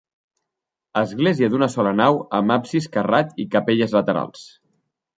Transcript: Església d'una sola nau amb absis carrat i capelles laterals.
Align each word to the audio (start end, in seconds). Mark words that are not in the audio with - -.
Església 1.01 1.51
d'una 1.51 1.69
sola 1.75 1.93
nau 1.99 2.19
amb 2.41 2.57
absis 2.59 2.91
carrat 2.99 3.39
i 3.45 3.49
capelles 3.59 3.99
laterals. 4.01 4.53